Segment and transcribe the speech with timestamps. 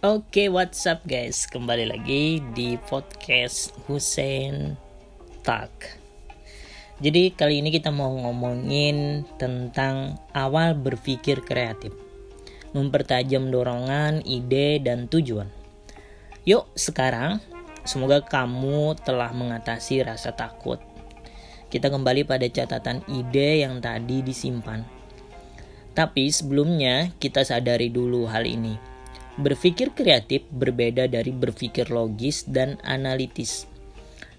[0.00, 1.44] Oke, okay, what's up guys?
[1.44, 4.72] Kembali lagi di podcast Hussein
[5.44, 5.68] Talk.
[7.04, 11.92] Jadi kali ini kita mau ngomongin tentang awal berpikir kreatif.
[12.72, 15.52] Mempertajam dorongan, ide, dan tujuan.
[16.48, 17.44] Yuk, sekarang
[17.84, 20.80] semoga kamu telah mengatasi rasa takut.
[21.68, 24.80] Kita kembali pada catatan ide yang tadi disimpan.
[25.92, 28.89] Tapi sebelumnya kita sadari dulu hal ini
[29.40, 33.64] Berpikir kreatif berbeda dari berpikir logis dan analitis.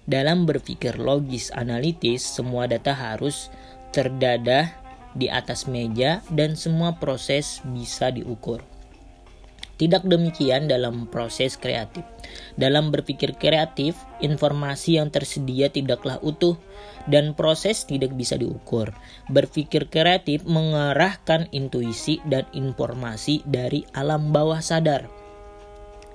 [0.06, 3.50] Dalam berpikir logis analitis, semua data harus
[3.90, 4.70] terdadah
[5.18, 8.62] di atas meja dan semua proses bisa diukur.
[9.82, 12.06] Tidak demikian dalam proses kreatif.
[12.54, 16.54] Dalam berpikir kreatif, informasi yang tersedia tidaklah utuh
[17.10, 18.94] dan proses tidak bisa diukur.
[19.26, 25.10] Berpikir kreatif mengerahkan intuisi dan informasi dari alam bawah sadar.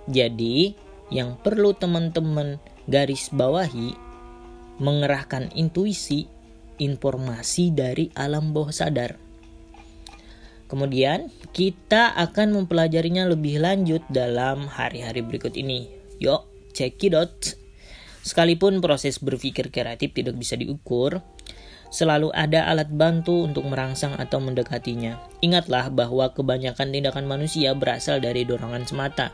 [0.07, 0.71] Jadi,
[1.11, 3.91] yang perlu teman-teman garis bawahi
[4.79, 6.31] mengerahkan intuisi
[6.79, 9.26] informasi dari alam bawah sadar.
[10.67, 15.87] Kemudian, kita akan mempelajarinya lebih lanjut dalam hari-hari berikut ini.
[16.19, 16.43] Yuk,
[17.15, 17.55] out.
[18.27, 21.23] Sekalipun proses berpikir kreatif tidak bisa diukur,
[21.87, 25.15] selalu ada alat bantu untuk merangsang atau mendekatinya.
[25.39, 29.31] Ingatlah bahwa kebanyakan tindakan manusia berasal dari dorongan semata.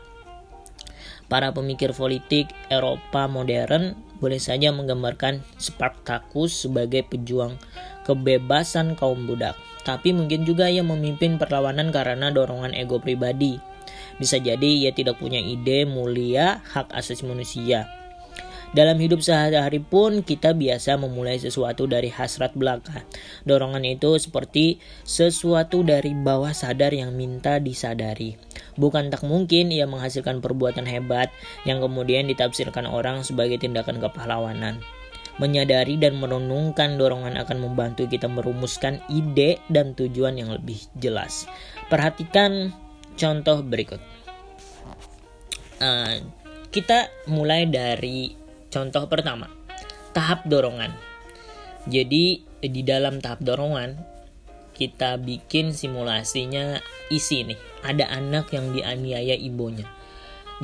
[1.26, 7.58] Para pemikir politik Eropa modern boleh saja menggambarkan Spartacus sebagai pejuang
[8.04, 13.58] kebebasan kaum budak, tapi mungkin juga ia memimpin perlawanan karena dorongan ego pribadi.
[14.18, 17.86] Bisa jadi ia tidak punya ide mulia hak asasi manusia
[18.74, 23.06] dalam hidup sehari-hari pun kita biasa memulai sesuatu dari hasrat belaka.
[23.46, 28.34] Dorongan itu seperti sesuatu dari bawah sadar yang minta disadari.
[28.74, 31.30] Bukan tak mungkin ia menghasilkan perbuatan hebat
[31.62, 34.82] yang kemudian ditafsirkan orang sebagai tindakan kepahlawanan.
[35.42, 41.50] Menyadari dan merenungkan dorongan akan membantu kita merumuskan ide dan tujuan yang lebih jelas.
[41.90, 42.70] Perhatikan
[43.18, 43.98] contoh berikut.
[45.82, 46.22] Uh,
[46.70, 49.46] kita mulai dari Contoh pertama,
[50.10, 50.90] tahap dorongan.
[51.86, 53.94] Jadi di dalam tahap dorongan
[54.74, 57.60] kita bikin simulasinya isi nih.
[57.84, 59.84] Ada anak yang dianiaya ibunya.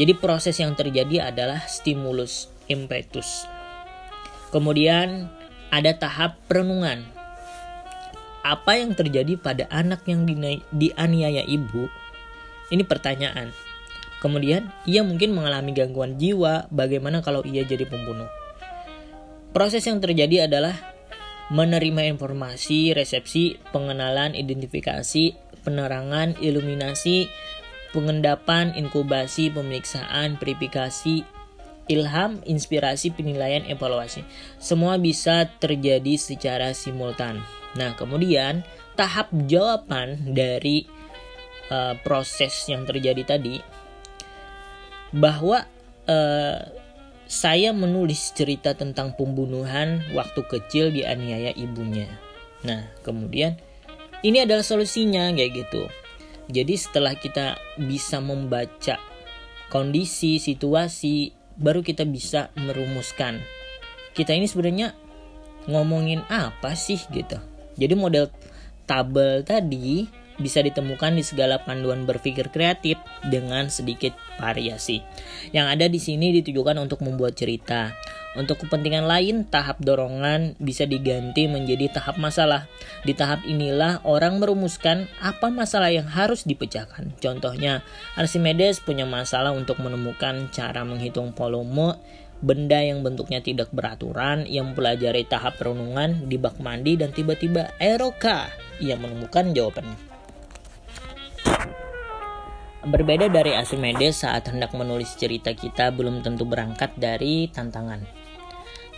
[0.01, 3.45] Jadi proses yang terjadi adalah stimulus impetus.
[4.51, 5.29] Kemudian
[5.69, 7.05] ada tahap perenungan.
[8.41, 10.25] Apa yang terjadi pada anak yang
[10.73, 11.87] dianiaya ibu?
[12.73, 13.53] Ini pertanyaan.
[14.21, 16.69] Kemudian, ia mungkin mengalami gangguan jiwa.
[16.73, 18.29] Bagaimana kalau ia jadi pembunuh?
[19.51, 20.77] Proses yang terjadi adalah
[21.51, 27.29] menerima informasi, resepsi, pengenalan, identifikasi, penerangan, iluminasi,
[27.95, 31.27] pengendapan, inkubasi, pemeriksaan, verifikasi,
[31.91, 34.23] ilham, inspirasi, penilaian, evaluasi.
[34.63, 37.43] Semua bisa terjadi secara simultan.
[37.75, 38.63] Nah, kemudian
[38.95, 40.87] tahap jawaban dari
[41.71, 43.59] uh, proses yang terjadi tadi
[45.11, 45.67] bahwa
[46.07, 46.59] uh,
[47.31, 52.11] saya menulis cerita tentang pembunuhan waktu kecil di aniaya ibunya.
[52.67, 53.55] Nah, kemudian
[54.21, 55.89] ini adalah solusinya kayak gitu.
[56.51, 58.99] Jadi setelah kita bisa membaca
[59.71, 63.39] kondisi, situasi, baru kita bisa merumuskan.
[64.13, 64.93] Kita ini sebenarnya
[65.71, 67.39] ngomongin apa sih gitu.
[67.79, 68.27] Jadi model
[68.91, 70.11] tabel tadi
[70.41, 72.97] bisa ditemukan di segala panduan berpikir kreatif
[73.29, 75.05] dengan sedikit variasi.
[75.53, 77.93] Yang ada di sini ditujukan untuk membuat cerita.
[78.31, 82.71] Untuk kepentingan lain, tahap dorongan bisa diganti menjadi tahap masalah.
[83.03, 87.11] Di tahap inilah orang merumuskan apa masalah yang harus dipecahkan.
[87.19, 87.83] Contohnya,
[88.15, 91.99] Archimedes punya masalah untuk menemukan cara menghitung volume
[92.41, 98.49] benda yang bentuknya tidak beraturan yang mempelajari tahap renungan di bak mandi dan tiba-tiba Eroka
[98.81, 99.99] ia menemukan jawabannya.
[102.81, 108.20] Berbeda dari Archimedes saat hendak menulis cerita kita belum tentu berangkat dari tantangan.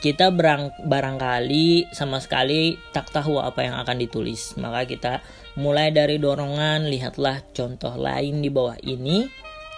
[0.02, 4.58] Kita berang, barangkali sama sekali tak tahu apa yang akan ditulis.
[4.58, 5.22] Maka kita
[5.54, 9.30] mulai dari dorongan, lihatlah contoh lain di bawah ini.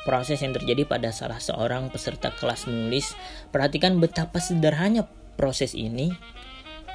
[0.08, 3.12] Proses yang terjadi pada salah seorang peserta kelas menulis.
[3.52, 5.04] Perhatikan betapa sederhananya
[5.36, 6.08] proses ini.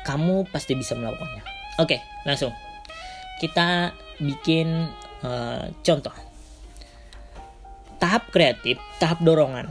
[0.10, 1.46] Kamu pasti bisa melakukannya.
[1.78, 2.50] Oke, langsung.
[3.38, 4.90] Kita bikin
[5.22, 6.14] uh, contoh
[8.02, 9.70] tahap kreatif, tahap dorongan.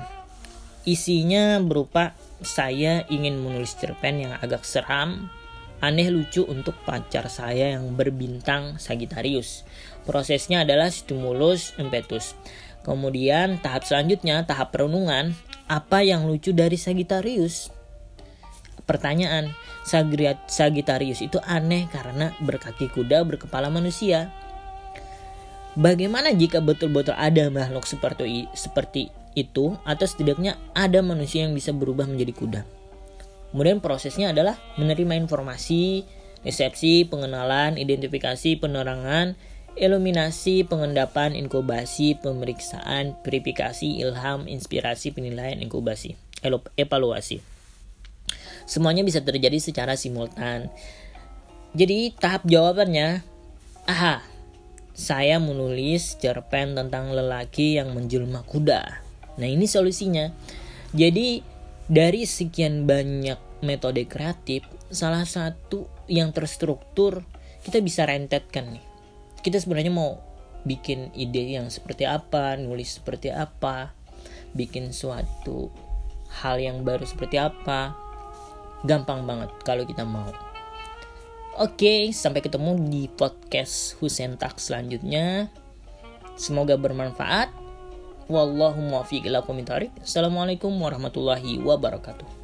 [0.87, 5.31] Isinya berupa saya ingin menulis cerpen yang agak seram,
[5.79, 9.67] aneh lucu untuk pacar saya yang berbintang Sagittarius.
[10.07, 12.39] Prosesnya adalah stimulus impetus.
[12.87, 15.35] Kemudian tahap selanjutnya, tahap perenungan,
[15.69, 17.75] apa yang lucu dari Sagittarius?
[18.89, 19.53] Pertanyaan,
[20.49, 24.33] Sagittarius itu aneh karena berkaki kuda berkepala manusia.
[25.77, 32.11] Bagaimana jika betul-betul ada makhluk seperti seperti itu atau setidaknya ada manusia yang bisa berubah
[32.11, 32.63] menjadi kuda?
[33.55, 36.05] Kemudian prosesnya adalah menerima informasi,
[36.45, 39.39] resepsi, pengenalan, identifikasi, penerangan,
[39.79, 46.19] iluminasi, pengendapan, inkubasi, pemeriksaan, verifikasi, ilham, inspirasi, penilaian, inkubasi,
[46.77, 47.41] evaluasi.
[48.69, 50.69] Semuanya bisa terjadi secara simultan.
[51.73, 53.25] Jadi tahap jawabannya,
[53.89, 54.21] aha,
[54.93, 59.08] saya menulis cerpen tentang lelaki yang menjelma kuda.
[59.39, 60.29] Nah ini solusinya.
[60.93, 61.41] Jadi
[61.89, 67.25] dari sekian banyak metode kreatif, salah satu yang terstruktur
[67.65, 68.85] kita bisa rentetkan nih.
[69.41, 70.19] Kita sebenarnya mau
[70.67, 73.95] bikin ide yang seperti apa, nulis seperti apa,
[74.53, 75.71] bikin suatu
[76.43, 77.95] hal yang baru seperti apa,
[78.85, 80.29] gampang banget kalau kita mau.
[81.59, 85.51] Oke, sampai ketemu di podcast Husen Tak selanjutnya.
[86.39, 87.68] Semoga bermanfaat.
[88.29, 89.41] Wallahu muwaffiq ila
[90.05, 92.38] Assalamualaikum warahmatullahi wabarakatuh.